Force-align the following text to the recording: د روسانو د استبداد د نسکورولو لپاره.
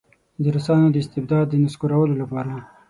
د 0.41 0.43
روسانو 0.55 0.87
د 0.91 0.95
استبداد 1.03 1.45
د 1.49 1.53
نسکورولو 1.63 2.13
لپاره. 2.21 2.53